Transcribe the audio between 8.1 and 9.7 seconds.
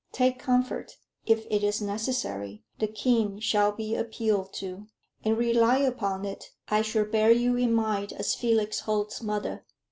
as Felix Holt's mother."